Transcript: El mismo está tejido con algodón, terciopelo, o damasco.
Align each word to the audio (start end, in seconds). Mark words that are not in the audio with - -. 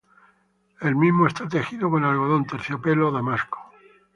El 0.79 0.95
mismo 0.95 1.27
está 1.27 1.47
tejido 1.47 1.87
con 1.91 2.03
algodón, 2.03 2.47
terciopelo, 2.47 3.09
o 3.09 3.11
damasco. 3.11 3.59